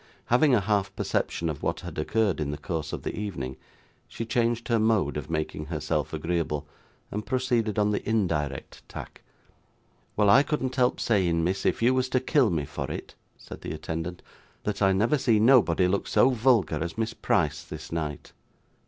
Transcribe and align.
Having 0.33 0.55
a 0.55 0.61
half 0.61 0.95
perception 0.95 1.47
of 1.47 1.61
what 1.61 1.81
had 1.81 1.99
occurred 1.99 2.39
in 2.39 2.49
the 2.49 2.57
course 2.57 2.91
of 2.91 3.03
the 3.03 3.15
evening, 3.15 3.55
she 4.07 4.25
changed 4.25 4.67
her 4.67 4.79
mode 4.79 5.15
of 5.15 5.29
making 5.29 5.65
herself 5.65 6.11
agreeable, 6.11 6.65
and 7.11 7.23
proceeded 7.23 7.77
on 7.77 7.91
the 7.91 8.01
indirect 8.09 8.81
tack. 8.89 9.21
'Well, 10.17 10.27
I 10.27 10.41
couldn't 10.41 10.75
help 10.75 10.99
saying, 10.99 11.43
miss, 11.43 11.67
if 11.67 11.83
you 11.83 11.93
was 11.93 12.09
to 12.09 12.19
kill 12.19 12.49
me 12.49 12.65
for 12.65 12.89
it,' 12.89 13.13
said 13.37 13.61
the 13.61 13.73
attendant, 13.73 14.23
'that 14.63 14.81
I 14.81 14.91
never 14.91 15.19
see 15.19 15.39
nobody 15.39 15.87
look 15.87 16.07
so 16.07 16.31
vulgar 16.31 16.83
as 16.83 16.97
Miss 16.97 17.13
Price 17.13 17.63
this 17.63 17.91
night. 17.91 18.31